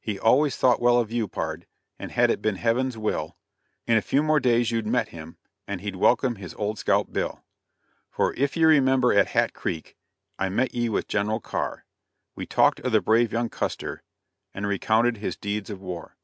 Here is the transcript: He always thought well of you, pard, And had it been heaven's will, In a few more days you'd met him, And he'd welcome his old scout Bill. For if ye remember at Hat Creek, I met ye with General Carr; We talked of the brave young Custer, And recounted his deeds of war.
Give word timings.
He 0.00 0.16
always 0.16 0.54
thought 0.56 0.80
well 0.80 1.00
of 1.00 1.10
you, 1.10 1.26
pard, 1.26 1.66
And 1.98 2.12
had 2.12 2.30
it 2.30 2.40
been 2.40 2.54
heaven's 2.54 2.96
will, 2.96 3.36
In 3.84 3.96
a 3.96 4.00
few 4.00 4.22
more 4.22 4.38
days 4.38 4.70
you'd 4.70 4.86
met 4.86 5.08
him, 5.08 5.38
And 5.66 5.80
he'd 5.80 5.96
welcome 5.96 6.36
his 6.36 6.54
old 6.54 6.78
scout 6.78 7.12
Bill. 7.12 7.42
For 8.08 8.32
if 8.34 8.56
ye 8.56 8.64
remember 8.64 9.12
at 9.12 9.30
Hat 9.30 9.54
Creek, 9.54 9.96
I 10.38 10.50
met 10.50 10.72
ye 10.72 10.88
with 10.88 11.08
General 11.08 11.40
Carr; 11.40 11.84
We 12.36 12.46
talked 12.46 12.78
of 12.78 12.92
the 12.92 13.00
brave 13.00 13.32
young 13.32 13.48
Custer, 13.48 14.04
And 14.54 14.68
recounted 14.68 15.16
his 15.16 15.36
deeds 15.36 15.68
of 15.68 15.80
war. 15.80 16.16